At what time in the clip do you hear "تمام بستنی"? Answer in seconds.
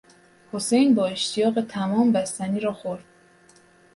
1.61-2.59